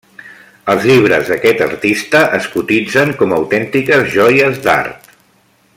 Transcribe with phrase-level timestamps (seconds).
[0.73, 5.15] Els llibres d'aquest artista es cotitzen com a autèntiques joies d'art.